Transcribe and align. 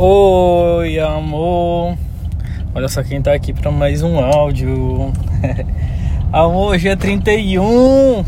Oi, 0.00 0.96
amor. 1.00 1.98
Olha 2.72 2.86
só 2.86 3.02
quem 3.02 3.20
tá 3.20 3.32
aqui 3.32 3.52
para 3.52 3.68
mais 3.72 4.00
um 4.00 4.16
áudio. 4.20 5.12
amor, 6.32 6.74
hoje 6.74 6.86
é 6.86 6.94
31. 6.94 8.24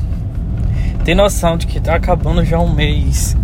Tem 1.04 1.14
noção 1.14 1.56
de 1.56 1.68
que 1.68 1.78
tá 1.78 1.94
acabando 1.94 2.44
já 2.44 2.58
um 2.58 2.74
mês. 2.74 3.36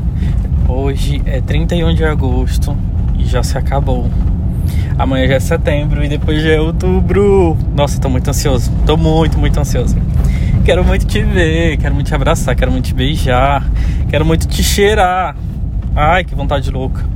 Hoje 0.68 1.22
é 1.24 1.40
31 1.40 1.94
de 1.94 2.04
agosto 2.04 2.76
e 3.16 3.25
já 3.25 3.45
se 3.45 3.57
acabou. 3.57 4.11
Amanhã 4.98 5.29
já 5.29 5.34
é 5.34 5.40
setembro 5.40 6.02
e 6.02 6.08
depois 6.08 6.43
já 6.43 6.50
é 6.50 6.61
outubro. 6.61 7.56
Nossa, 7.77 8.00
tô 8.00 8.08
muito 8.08 8.29
ansioso. 8.29 8.72
Tô 8.84 8.96
muito, 8.96 9.38
muito 9.38 9.61
ansioso. 9.61 9.96
Quero 10.64 10.84
muito 10.84 11.06
te 11.06 11.22
ver, 11.22 11.77
quero 11.77 11.95
muito 11.95 12.08
te 12.08 12.14
abraçar, 12.16 12.56
quero 12.56 12.72
muito 12.72 12.86
te 12.86 12.95
beijar, 12.95 13.64
quero 14.08 14.24
muito 14.24 14.48
te 14.48 14.64
cheirar. 14.64 15.36
Ai, 15.95 16.24
que 16.24 16.34
vontade 16.34 16.72
louca. 16.72 17.16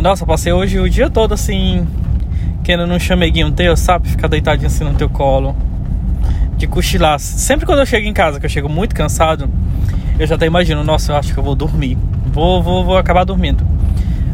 Nossa, 0.00 0.26
passei 0.26 0.52
hoje 0.52 0.78
o 0.80 0.90
dia 0.90 1.08
todo 1.08 1.34
assim, 1.34 1.86
querendo 2.64 2.92
um 2.92 2.98
chameguinho 2.98 3.50
teu, 3.52 3.76
sabe? 3.76 4.08
Ficar 4.08 4.28
deitadinho 4.28 4.66
assim 4.66 4.84
no 4.84 4.94
teu 4.94 5.08
colo. 5.08 5.54
De 6.56 6.66
cochilar. 6.66 7.18
Sempre 7.18 7.64
quando 7.64 7.78
eu 7.78 7.86
chego 7.86 8.06
em 8.06 8.12
casa, 8.12 8.40
que 8.40 8.46
eu 8.46 8.50
chego 8.50 8.68
muito 8.68 8.94
cansado, 8.94 9.48
eu 10.18 10.26
já 10.26 10.34
até 10.34 10.46
imagino, 10.46 10.82
nossa, 10.82 11.12
eu 11.12 11.16
acho 11.16 11.32
que 11.32 11.38
eu 11.38 11.44
vou 11.44 11.54
dormir. 11.54 11.96
Vou, 12.26 12.62
vou, 12.62 12.84
vou 12.84 12.98
acabar 12.98 13.24
dormindo. 13.24 13.64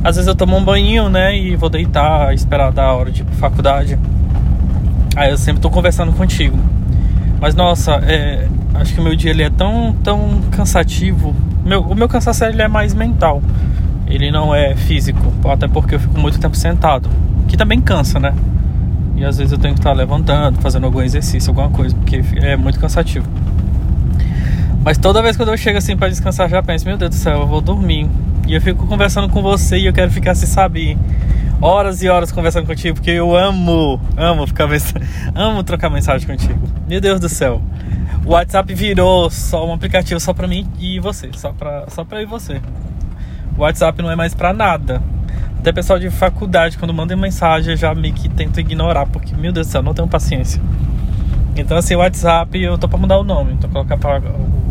Às 0.02 0.16
vezes 0.16 0.26
eu 0.26 0.34
tomo 0.34 0.56
um 0.56 0.64
banho, 0.64 1.10
né? 1.10 1.36
E 1.36 1.54
vou 1.56 1.68
deitar, 1.68 2.32
esperar 2.34 2.72
da 2.72 2.92
hora 2.92 3.10
de 3.10 3.20
ir 3.20 3.24
pra 3.24 3.34
faculdade. 3.34 3.98
Aí 5.14 5.30
eu 5.30 5.36
sempre 5.36 5.60
tô 5.60 5.68
conversando 5.68 6.12
contigo. 6.12 6.58
Mas 7.38 7.54
nossa, 7.54 7.96
é, 8.06 8.48
acho 8.74 8.94
que 8.94 9.00
o 9.00 9.04
meu 9.04 9.14
dia 9.14 9.30
ele 9.30 9.42
é 9.42 9.50
tão, 9.50 9.94
tão 10.02 10.40
cansativo. 10.50 11.36
Meu, 11.64 11.82
o 11.82 11.94
meu 11.94 12.08
cansaço 12.08 12.44
ele 12.44 12.62
é 12.62 12.68
mais 12.68 12.94
mental. 12.94 13.42
Ele 14.10 14.30
não 14.30 14.54
é 14.54 14.74
físico, 14.74 15.32
até 15.48 15.68
porque 15.68 15.94
eu 15.94 16.00
fico 16.00 16.18
muito 16.18 16.38
tempo 16.38 16.56
sentado, 16.56 17.08
que 17.48 17.56
também 17.56 17.80
cansa, 17.80 18.18
né? 18.18 18.34
E 19.16 19.24
às 19.24 19.38
vezes 19.38 19.52
eu 19.52 19.58
tenho 19.58 19.74
que 19.74 19.80
estar 19.80 19.92
levantando, 19.92 20.60
fazendo 20.60 20.84
algum 20.84 21.00
exercício, 21.00 21.50
alguma 21.50 21.70
coisa, 21.70 21.94
porque 21.94 22.22
é 22.36 22.56
muito 22.56 22.80
cansativo. 22.80 23.26
Mas 24.82 24.98
toda 24.98 25.22
vez 25.22 25.36
que 25.36 25.42
eu 25.42 25.56
chego 25.56 25.78
assim 25.78 25.96
para 25.96 26.08
descansar, 26.08 26.48
já 26.48 26.62
penso, 26.62 26.86
meu 26.86 26.96
Deus 26.96 27.10
do 27.10 27.16
céu, 27.16 27.40
eu 27.40 27.46
vou 27.46 27.60
dormir. 27.60 28.08
E 28.48 28.54
eu 28.54 28.60
fico 28.60 28.86
conversando 28.86 29.28
com 29.28 29.42
você 29.42 29.78
e 29.78 29.86
eu 29.86 29.92
quero 29.92 30.10
ficar 30.10 30.32
assim, 30.32 30.46
sabe, 30.46 30.98
horas 31.60 32.02
e 32.02 32.08
horas 32.08 32.32
conversando 32.32 32.66
contigo, 32.66 32.94
porque 32.94 33.10
eu 33.10 33.36
amo, 33.36 34.00
amo 34.16 34.46
ficar 34.46 34.66
amo 35.34 35.62
trocar 35.62 35.90
mensagem 35.90 36.26
contigo. 36.26 36.60
Meu 36.88 37.00
Deus 37.00 37.20
do 37.20 37.28
céu. 37.28 37.60
O 38.24 38.30
WhatsApp 38.30 38.72
virou 38.74 39.30
só 39.30 39.66
um 39.68 39.72
aplicativo 39.72 40.18
só 40.18 40.32
para 40.32 40.48
mim 40.48 40.66
e 40.78 40.98
você, 40.98 41.30
só 41.34 41.52
para 41.52 41.84
só 41.88 42.04
para 42.04 42.18
eu 42.20 42.22
e 42.22 42.26
você. 42.26 42.60
O 43.60 43.62
WhatsApp 43.62 44.00
não 44.00 44.10
é 44.10 44.16
mais 44.16 44.32
para 44.32 44.54
nada. 44.54 45.02
Até 45.58 45.70
pessoal 45.70 45.98
de 45.98 46.08
faculdade, 46.08 46.78
quando 46.78 46.94
manda 46.94 47.14
mensagem, 47.14 47.72
eu 47.72 47.76
já 47.76 47.94
meio 47.94 48.14
que 48.14 48.26
tento 48.26 48.58
ignorar, 48.58 49.04
porque, 49.04 49.36
meu 49.36 49.52
Deus 49.52 49.66
do 49.66 49.70
céu, 49.70 49.82
não 49.82 49.92
tenho 49.92 50.08
paciência. 50.08 50.62
Então, 51.54 51.76
assim, 51.76 51.94
o 51.94 51.98
WhatsApp, 51.98 52.58
eu 52.58 52.78
tô 52.78 52.88
pra 52.88 52.98
mudar 52.98 53.18
o 53.18 53.22
nome. 53.22 53.52
Então, 53.52 53.68
colocar 53.68 53.98
pra, 53.98 54.18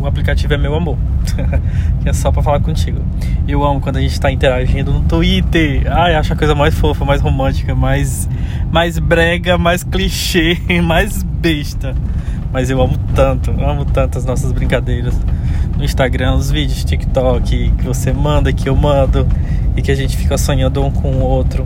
o 0.01 0.07
aplicativo 0.07 0.55
é 0.55 0.57
meu 0.57 0.73
amor. 0.73 0.97
que 2.01 2.09
é 2.09 2.13
só 2.13 2.31
pra 2.31 2.41
falar 2.41 2.61
contigo. 2.61 2.99
Eu 3.47 3.63
amo 3.63 3.79
quando 3.79 3.97
a 3.97 4.01
gente 4.01 4.19
tá 4.19 4.31
interagindo 4.31 4.91
no 4.91 5.01
Twitter. 5.01 5.83
Ai, 5.85 6.15
acho 6.15 6.33
a 6.33 6.35
coisa 6.35 6.55
mais 6.55 6.73
fofa, 6.73 7.05
mais 7.05 7.21
romântica, 7.21 7.75
mais, 7.75 8.27
mais 8.71 8.97
brega, 8.97 9.55
mais 9.55 9.83
clichê, 9.83 10.57
mais 10.83 11.21
besta. 11.21 11.93
Mas 12.51 12.71
eu 12.71 12.81
amo 12.81 12.97
tanto, 13.13 13.51
amo 13.51 13.85
tanto 13.85 14.17
as 14.17 14.25
nossas 14.25 14.51
brincadeiras 14.51 15.15
no 15.79 15.85
Instagram, 15.85 16.35
os 16.35 16.51
vídeos 16.51 16.83
TikTok 16.83 17.71
que 17.71 17.83
você 17.85 18.11
manda, 18.11 18.51
que 18.51 18.67
eu 18.67 18.75
mando 18.75 19.25
e 19.77 19.81
que 19.81 19.89
a 19.89 19.95
gente 19.95 20.17
fica 20.17 20.37
sonhando 20.37 20.83
um 20.83 20.91
com 20.91 21.09
o 21.09 21.21
outro. 21.21 21.65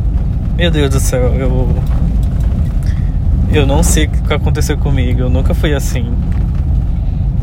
Meu 0.55 0.69
Deus 0.69 0.91
do 0.91 0.99
céu, 0.99 1.33
eu 1.33 1.75
eu 3.51 3.65
não 3.65 3.81
sei 3.81 4.05
o 4.05 4.09
que 4.09 4.33
aconteceu 4.33 4.77
comigo, 4.77 5.21
eu 5.21 5.29
nunca 5.29 5.55
fui 5.55 5.73
assim. 5.73 6.13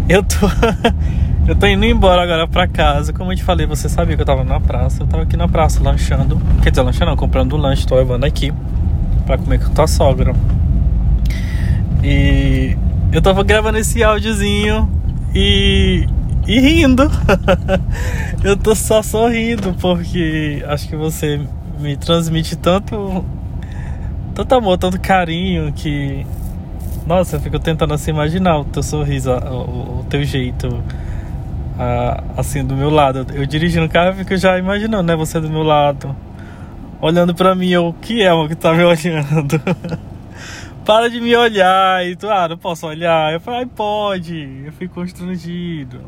Eu 0.08 0.22
tô 0.22 0.46
eu 1.46 1.56
tô 1.56 1.66
indo 1.66 1.84
embora 1.84 2.22
agora 2.22 2.46
pra 2.46 2.68
casa. 2.68 3.12
Como 3.12 3.32
eu 3.32 3.36
te 3.36 3.42
falei, 3.42 3.66
você 3.66 3.88
sabia 3.88 4.14
que 4.14 4.22
eu 4.22 4.26
tava 4.26 4.44
na 4.44 4.60
praça. 4.60 5.02
Eu 5.02 5.08
tava 5.08 5.24
aqui 5.24 5.36
na 5.36 5.48
praça 5.48 5.82
lanchando. 5.82 6.40
Quer 6.62 6.70
dizer, 6.70 6.82
lanchando 6.82 7.06
não, 7.10 7.16
comprando 7.16 7.56
lanche, 7.56 7.84
tô 7.84 7.96
levando 7.96 8.24
aqui 8.24 8.52
pra 9.26 9.36
comer 9.36 9.58
com 9.58 9.70
tua 9.74 9.88
sogra. 9.88 10.34
E 12.02 12.76
eu 13.12 13.20
tava 13.20 13.42
gravando 13.42 13.78
esse 13.78 14.04
áudiozinho 14.04 14.88
e 15.34 16.06
e 16.50 16.58
rindo. 16.58 17.04
eu 18.42 18.56
tô 18.56 18.74
só 18.74 19.02
sorrindo 19.02 19.72
porque 19.80 20.64
acho 20.66 20.88
que 20.88 20.96
você 20.96 21.40
me 21.78 21.96
transmite 21.96 22.56
tanto 22.56 23.24
tanto 24.34 24.54
amor, 24.56 24.76
tanto 24.76 25.00
carinho 25.00 25.72
que 25.72 26.26
nossa, 27.06 27.36
eu 27.36 27.40
fico 27.40 27.58
tentando 27.60 27.94
assim 27.94 28.10
imaginar 28.10 28.58
o 28.58 28.64
teu 28.64 28.82
sorriso, 28.82 29.30
o, 29.32 30.04
teu 30.10 30.24
jeito 30.24 30.82
assim 32.36 32.64
do 32.64 32.74
meu 32.74 32.90
lado. 32.90 33.26
Eu 33.32 33.46
dirigindo 33.46 33.86
o 33.86 33.88
carro, 33.88 34.08
eu 34.08 34.14
fico 34.14 34.36
já 34.36 34.58
imaginando, 34.58 35.04
né, 35.04 35.14
você 35.14 35.40
do 35.40 35.48
meu 35.48 35.62
lado, 35.62 36.14
olhando 37.00 37.32
para 37.32 37.54
mim, 37.54 37.76
o 37.76 37.92
que 37.92 38.22
é 38.22 38.32
o 38.32 38.48
que 38.48 38.56
tá 38.56 38.74
me 38.74 38.82
olhando? 38.84 39.60
Para 40.84 41.08
de 41.08 41.20
me 41.20 41.34
olhar 41.36 42.04
e 42.04 42.16
tu, 42.16 42.28
ah, 42.28 42.48
não 42.48 42.58
posso 42.58 42.88
olhar. 42.88 43.32
Eu 43.32 43.40
falei, 43.40 43.66
pode. 43.66 44.64
Eu 44.64 44.72
fico 44.72 44.94
constrangido. 44.94 46.00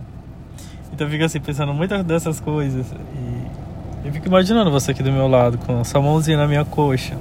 Então 0.92 1.06
eu 1.06 1.10
fico 1.10 1.24
assim, 1.24 1.40
pensando 1.40 1.72
muitas 1.72 2.04
dessas 2.04 2.38
coisas. 2.38 2.86
E 3.14 4.06
eu 4.06 4.12
fico 4.12 4.26
imaginando 4.26 4.70
você 4.70 4.90
aqui 4.90 5.02
do 5.02 5.12
meu 5.12 5.26
lado, 5.26 5.58
com 5.58 5.80
a 5.80 5.84
sua 5.84 6.00
mãozinha 6.02 6.36
na 6.36 6.46
minha 6.46 6.64
coxa. 6.64 7.16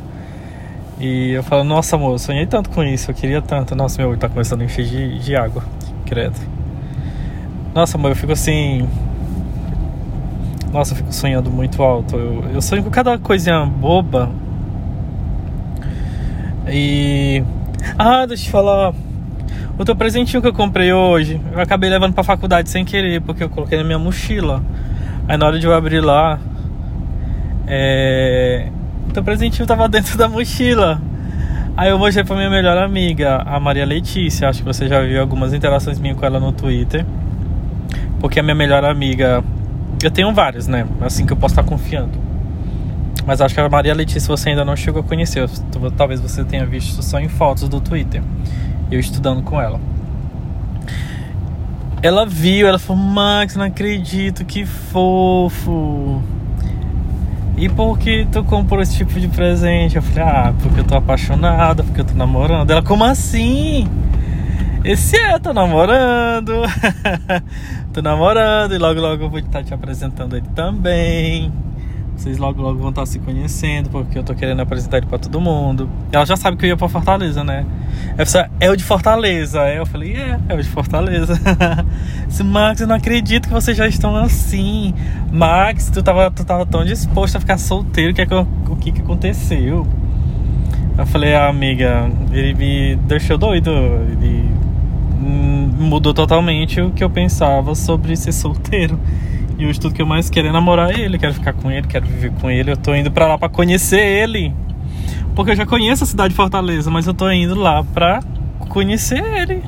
E 0.99 1.31
eu 1.31 1.43
falo, 1.43 1.63
nossa 1.63 1.95
amor, 1.95 2.11
eu 2.11 2.19
sonhei 2.19 2.45
tanto 2.45 2.69
com 2.69 2.83
isso, 2.83 3.09
eu 3.09 3.15
queria 3.15 3.41
tanto. 3.41 3.75
Nossa, 3.75 4.01
meu 4.01 4.15
tá 4.17 4.29
começando 4.29 4.61
a 4.61 4.65
encher 4.65 4.85
de, 4.85 5.19
de 5.19 5.35
água, 5.35 5.63
credo. 6.05 6.39
Nossa 7.73 7.97
amor, 7.97 8.11
eu 8.11 8.15
fico 8.15 8.33
assim. 8.33 8.87
Nossa, 10.71 10.93
eu 10.93 10.97
fico 10.97 11.13
sonhando 11.13 11.49
muito 11.49 11.81
alto. 11.81 12.15
Eu, 12.15 12.43
eu 12.53 12.61
sonho 12.61 12.83
com 12.83 12.89
cada 12.89 13.17
coisinha 13.17 13.65
boba. 13.65 14.29
E. 16.67 17.43
Ah, 17.97 18.25
deixa 18.25 18.43
eu 18.43 18.45
te 18.45 18.51
falar. 18.51 18.93
O 19.77 19.85
teu 19.85 19.95
presentinho 19.95 20.41
que 20.41 20.47
eu 20.47 20.53
comprei 20.53 20.93
hoje, 20.93 21.41
eu 21.51 21.59
acabei 21.59 21.89
levando 21.89 22.13
pra 22.13 22.23
faculdade 22.23 22.69
sem 22.69 22.85
querer, 22.85 23.21
porque 23.21 23.43
eu 23.43 23.49
coloquei 23.49 23.77
na 23.77 23.83
minha 23.83 23.97
mochila. 23.97 24.61
Aí 25.27 25.37
na 25.37 25.45
hora 25.45 25.59
de 25.59 25.65
eu 25.65 25.73
abrir 25.73 26.01
lá, 26.01 26.39
é... 27.65 28.67
o 29.09 29.13
teu 29.13 29.23
presentinho 29.23 29.65
tava 29.65 29.87
dentro 29.89 30.17
da 30.17 30.27
mochila. 30.27 31.01
Aí 31.75 31.89
eu 31.89 31.97
mostrei 31.97 32.23
pra 32.23 32.35
minha 32.35 32.49
melhor 32.49 32.77
amiga, 32.77 33.41
a 33.45 33.59
Maria 33.59 33.85
Letícia. 33.85 34.49
Acho 34.49 34.59
que 34.59 34.65
você 34.65 34.87
já 34.87 35.01
viu 35.01 35.21
algumas 35.21 35.53
interações 35.53 35.99
minhas 35.99 36.17
com 36.17 36.25
ela 36.25 36.39
no 36.39 36.51
Twitter. 36.51 37.05
Porque 38.19 38.39
a 38.39 38.43
minha 38.43 38.55
melhor 38.55 38.83
amiga. 38.83 39.43
Eu 40.03 40.11
tenho 40.11 40.33
vários, 40.33 40.67
né? 40.67 40.85
Assim 40.99 41.25
que 41.25 41.31
eu 41.33 41.37
posso 41.37 41.53
estar 41.53 41.63
confiando. 41.63 42.19
Mas 43.25 43.39
acho 43.39 43.55
que 43.55 43.61
a 43.61 43.69
Maria 43.69 43.93
Letícia 43.93 44.27
você 44.27 44.49
ainda 44.49 44.65
não 44.65 44.75
chegou 44.75 45.01
a 45.01 45.03
conhecer. 45.03 45.49
Talvez 45.95 46.19
você 46.19 46.43
tenha 46.43 46.65
visto 46.65 47.01
só 47.01 47.19
em 47.19 47.29
fotos 47.29 47.69
do 47.69 47.79
Twitter 47.79 48.21
eu 48.91 48.99
estudando 48.99 49.41
com 49.41 49.59
ela. 49.59 49.79
Ela 52.03 52.25
viu, 52.25 52.67
ela 52.67 52.79
falou: 52.79 53.01
Max, 53.01 53.55
não 53.55 53.65
acredito, 53.65 54.43
que 54.43 54.65
fofo. 54.65 56.21
E 57.57 57.69
por 57.69 57.99
que 57.99 58.27
tu 58.31 58.43
comprou 58.43 58.81
esse 58.81 58.95
tipo 58.97 59.19
de 59.19 59.27
presente? 59.27 59.95
Eu 59.95 60.01
falei: 60.01 60.23
Ah, 60.23 60.53
porque 60.61 60.79
eu 60.79 60.83
tô 60.83 60.95
apaixonada, 60.95 61.83
porque 61.83 62.01
eu 62.01 62.05
tô 62.05 62.15
namorando. 62.15 62.69
Ela, 62.71 62.81
como 62.81 63.03
assim? 63.03 63.87
Esse 64.83 65.15
é, 65.15 65.37
tô 65.37 65.53
namorando. 65.53 66.53
tô 67.93 68.01
namorando 68.01 68.73
e 68.73 68.79
logo 68.79 68.99
logo 68.99 69.23
eu 69.23 69.29
vou 69.29 69.37
estar 69.39 69.63
te 69.63 69.73
apresentando 69.73 70.35
ele 70.35 70.47
também. 70.55 71.51
Vocês 72.21 72.37
logo 72.37 72.61
logo 72.61 72.77
vão 72.77 72.91
estar 72.91 73.03
se 73.07 73.17
conhecendo, 73.17 73.89
porque 73.89 74.15
eu 74.15 74.21
tô 74.21 74.35
querendo 74.35 74.59
apresentar 74.59 74.97
ele 74.97 75.07
pra 75.07 75.17
todo 75.17 75.41
mundo. 75.41 75.89
Ela 76.11 76.23
já 76.23 76.37
sabe 76.37 76.55
que 76.55 76.65
eu 76.65 76.69
ia 76.69 76.77
pra 76.77 76.87
Fortaleza, 76.87 77.43
né? 77.43 77.65
Ela 78.15 78.27
falou, 78.27 78.47
é 78.59 78.69
o 78.69 78.75
de 78.75 78.83
Fortaleza. 78.83 79.59
Aí 79.59 79.77
eu 79.77 79.87
falei, 79.87 80.15
é, 80.15 80.39
é 80.47 80.53
o 80.53 80.61
de 80.61 80.69
Fortaleza. 80.69 81.33
Disse, 82.29 82.43
Max, 82.43 82.79
eu 82.79 82.85
não 82.85 82.95
acredito 82.95 83.47
que 83.47 83.53
vocês 83.53 83.75
já 83.75 83.87
estão 83.87 84.15
assim. 84.15 84.93
Max, 85.31 85.89
tu 85.89 86.03
tava, 86.03 86.29
tu 86.29 86.45
tava 86.45 86.63
tão 86.63 86.85
disposto 86.85 87.37
a 87.37 87.39
ficar 87.39 87.57
solteiro, 87.57 88.13
que 88.13 88.21
é 88.21 88.25
que, 88.27 88.35
o 88.35 88.75
que 88.79 88.91
que 88.91 89.01
aconteceu? 89.01 89.87
Eu 90.95 91.05
falei, 91.07 91.33
ah, 91.33 91.47
amiga, 91.47 92.07
ele 92.31 92.53
me 92.53 92.95
deixou 92.97 93.35
doido. 93.35 93.71
Ele 93.71 94.47
mudou 95.19 96.13
totalmente 96.13 96.79
o 96.81 96.91
que 96.91 97.03
eu 97.03 97.09
pensava 97.09 97.73
sobre 97.73 98.15
ser 98.15 98.31
solteiro. 98.31 98.99
E 99.61 99.65
o 99.67 99.79
tudo 99.79 99.93
que 99.93 100.01
eu 100.01 100.07
mais 100.07 100.27
quero 100.27 100.47
é 100.47 100.51
namorar 100.51 100.89
ele, 100.89 101.19
quero 101.19 101.35
ficar 101.35 101.53
com 101.53 101.69
ele, 101.69 101.85
quero 101.85 102.03
viver 102.03 102.31
com 102.41 102.49
ele. 102.49 102.71
Eu 102.71 102.77
tô 102.77 102.95
indo 102.95 103.11
pra 103.11 103.27
lá 103.27 103.37
pra 103.37 103.47
conhecer 103.47 103.99
ele. 103.99 104.51
Porque 105.35 105.51
eu 105.51 105.55
já 105.55 105.67
conheço 105.67 106.03
a 106.03 106.07
cidade 106.07 106.29
de 106.29 106.35
Fortaleza, 106.35 106.89
mas 106.89 107.05
eu 107.05 107.13
tô 107.13 107.29
indo 107.29 107.53
lá 107.53 107.83
pra 107.83 108.21
conhecer 108.57 109.23
ele. 109.23 109.61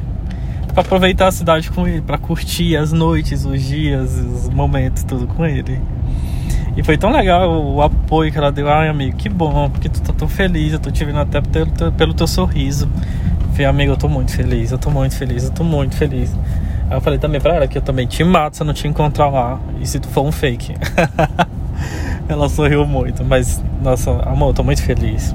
Pra 0.74 0.82
aproveitar 0.82 1.28
a 1.28 1.32
cidade 1.32 1.70
com 1.70 1.88
ele, 1.88 2.02
pra 2.02 2.18
curtir 2.18 2.76
as 2.76 2.92
noites, 2.92 3.46
os 3.46 3.62
dias, 3.62 4.18
os 4.18 4.50
momentos, 4.50 5.04
tudo 5.04 5.28
com 5.28 5.46
ele. 5.46 5.80
E 6.76 6.82
foi 6.82 6.98
tão 6.98 7.12
legal 7.12 7.64
o 7.64 7.80
apoio 7.80 8.32
que 8.32 8.38
ela 8.40 8.52
deu. 8.52 8.68
Ai, 8.68 8.90
amigo, 8.90 9.16
que 9.16 9.30
bom, 9.30 9.70
porque 9.70 9.90
tu 9.90 10.02
tá 10.02 10.12
tão 10.12 10.28
feliz. 10.28 10.74
Eu 10.74 10.80
tô 10.80 10.90
te 10.90 11.06
vendo 11.06 11.20
até 11.20 11.40
pelo 11.40 11.68
teu, 11.68 11.92
pelo 11.92 12.14
teu 12.16 12.26
sorriso. 12.26 12.90
Falei, 13.52 13.68
amigo, 13.68 13.92
eu 13.92 13.98
tô 13.98 14.10
muito 14.10 14.32
feliz, 14.32 14.72
eu 14.72 14.80
tô 14.80 14.90
muito 14.90 15.16
feliz, 15.16 15.44
eu 15.44 15.52
tô 15.52 15.64
muito 15.64 15.96
feliz. 15.96 16.36
Aí 16.94 16.98
eu 16.98 17.02
falei 17.02 17.18
também 17.18 17.42
pra 17.42 17.56
ela 17.56 17.68
que 17.68 17.76
eu 17.76 17.82
também 17.82 18.06
te 18.06 18.24
mato 18.24 18.56
se 18.56 18.62
eu 18.62 18.68
não 18.68 18.74
te 18.74 18.88
encontrar 18.88 19.28
lá. 19.28 19.60
E 19.82 19.88
se 19.88 20.00
tu 20.00 20.08
for 20.10 20.22
um 20.22 20.32
fake. 20.32 20.76
ela 22.30 22.48
sorriu 22.48 22.86
muito, 22.86 23.26
mas, 23.26 23.64
nossa, 23.82 24.12
amor, 24.22 24.50
eu 24.50 24.54
tô 24.54 24.64
muito 24.64 24.84
feliz. 24.84 25.34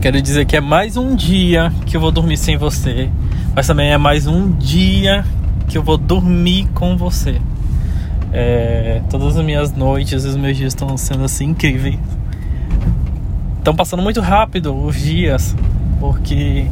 Quero 0.00 0.22
dizer 0.22 0.46
que 0.46 0.56
é 0.56 0.60
mais 0.62 0.96
um 0.96 1.14
dia 1.14 1.70
que 1.84 1.94
eu 1.94 2.00
vou 2.00 2.10
dormir 2.10 2.38
sem 2.38 2.56
você. 2.56 3.10
Mas 3.54 3.66
também 3.66 3.92
é 3.92 3.98
mais 3.98 4.26
um 4.26 4.50
dia 4.52 5.26
que 5.68 5.76
eu 5.76 5.82
vou 5.82 5.98
dormir 5.98 6.66
com 6.72 6.96
você. 6.96 7.38
É, 8.32 9.02
todas 9.10 9.36
as 9.36 9.44
minhas 9.44 9.74
noites, 9.74 10.24
os 10.24 10.36
meus 10.36 10.56
dias 10.56 10.72
estão 10.72 10.96
sendo 10.96 11.24
assim 11.24 11.48
incríveis. 11.48 11.98
Estão 13.58 13.76
passando 13.76 14.02
muito 14.02 14.22
rápido 14.22 14.74
os 14.74 14.96
dias, 14.96 15.54
porque 16.00 16.66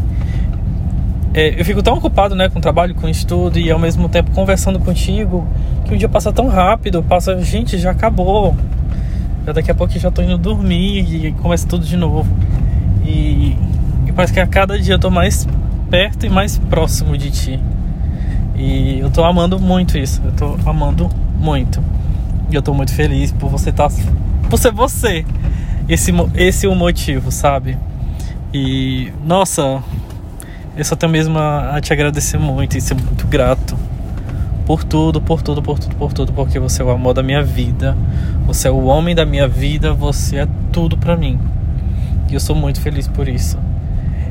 é, 1.34 1.60
eu 1.60 1.64
fico 1.64 1.82
tão 1.82 1.94
ocupado 1.94 2.34
né, 2.34 2.48
com 2.48 2.58
o 2.58 2.62
trabalho, 2.62 2.94
com 2.94 3.06
o 3.06 3.10
estudo 3.10 3.58
e 3.58 3.70
ao 3.70 3.78
mesmo 3.78 4.08
tempo 4.08 4.30
conversando 4.30 4.78
contigo 4.78 5.46
que 5.84 5.94
o 5.94 5.98
dia 5.98 6.08
passa 6.08 6.32
tão 6.32 6.48
rápido. 6.48 7.02
Passa, 7.02 7.40
gente, 7.42 7.78
já 7.78 7.90
acabou. 7.90 8.56
Já 9.44 9.52
daqui 9.52 9.70
a 9.70 9.74
pouco 9.74 9.98
já 9.98 10.10
tô 10.10 10.22
indo 10.22 10.38
dormir 10.38 11.26
e 11.26 11.32
começa 11.32 11.66
tudo 11.66 11.84
de 11.84 11.96
novo. 11.96 12.30
E, 13.04 13.56
e 14.06 14.12
parece 14.14 14.32
que 14.32 14.40
a 14.40 14.46
cada 14.46 14.78
dia 14.78 14.94
eu 14.94 14.98
tô 14.98 15.10
mais 15.10 15.46
perto 15.90 16.26
e 16.26 16.30
mais 16.30 16.58
próximo 16.58 17.16
de 17.16 17.30
ti. 17.30 17.60
E 18.56 18.98
eu 18.98 19.10
tô 19.10 19.22
amando 19.22 19.58
muito 19.58 19.96
isso. 19.96 20.20
Eu 20.24 20.32
tô 20.32 20.68
amando 20.68 21.08
muito. 21.38 21.82
E 22.50 22.54
eu 22.54 22.62
tô 22.62 22.72
muito 22.72 22.92
feliz 22.92 23.32
por 23.32 23.50
você 23.50 23.70
estar. 23.70 23.88
Tá, 23.88 23.96
por 24.48 24.58
ser 24.58 24.72
você. 24.72 25.24
Esse, 25.88 26.12
esse 26.34 26.66
é 26.66 26.68
o 26.68 26.74
motivo, 26.74 27.30
sabe? 27.30 27.78
E, 28.52 29.12
nossa, 29.24 29.82
eu 30.78 30.84
só 30.84 30.94
tenho 30.94 31.10
mesmo 31.10 31.36
a, 31.36 31.80
te 31.80 31.92
agradecer 31.92 32.38
muito 32.38 32.78
e 32.78 32.80
ser 32.80 32.94
muito 32.94 33.26
grato 33.26 33.76
por 34.64 34.84
tudo, 34.84 35.20
por 35.20 35.42
tudo, 35.42 35.60
por 35.60 35.76
tudo, 35.76 35.96
por 35.96 36.12
tudo, 36.12 36.32
porque 36.32 36.60
você 36.60 36.82
é 36.82 36.84
o 36.84 36.90
amor 36.90 37.14
da 37.14 37.22
minha 37.22 37.42
vida, 37.42 37.98
você 38.46 38.68
é 38.68 38.70
o 38.70 38.84
homem 38.84 39.12
da 39.12 39.26
minha 39.26 39.48
vida, 39.48 39.92
você 39.92 40.36
é 40.36 40.48
tudo 40.70 40.96
para 40.96 41.16
mim. 41.16 41.36
E 42.30 42.34
eu 42.34 42.38
sou 42.38 42.54
muito 42.54 42.80
feliz 42.80 43.08
por 43.08 43.26
isso. 43.26 43.58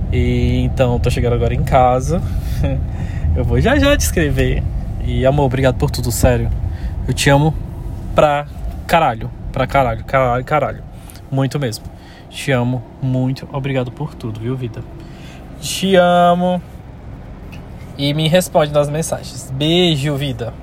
E 0.10 0.62
então, 0.62 0.98
tô 1.00 1.10
chegando 1.10 1.34
agora 1.34 1.54
em 1.54 1.64
casa. 1.66 2.22
eu 3.36 3.44
vou 3.44 3.60
já 3.60 3.78
já 3.78 3.98
te 3.98 4.02
escrever. 4.02 4.64
E 5.04 5.26
amor, 5.26 5.48
obrigado 5.48 5.76
por 5.76 5.92
tudo, 5.92 6.14
sério. 6.14 6.50
Eu 7.06 7.14
te 7.14 7.30
amo 7.30 7.54
pra 8.16 8.46
caralho. 8.88 9.30
Pra 9.52 9.68
caralho, 9.68 10.06
caralho, 10.06 10.46
caralho. 10.46 10.84
Muito 11.30 11.60
mesmo. 11.60 11.84
Te 12.30 12.52
amo 12.54 12.82
muito. 13.02 13.50
Obrigado 13.52 13.92
por 13.92 14.16
tudo, 14.16 14.40
viu, 14.40 14.56
vida? 14.56 14.82
Te 15.62 15.96
amo. 15.96 16.62
E 17.98 18.14
me 18.14 18.28
responde 18.28 18.72
nas 18.72 18.90
mensagens. 18.90 19.50
Beijo, 19.52 20.16
vida. 20.16 20.54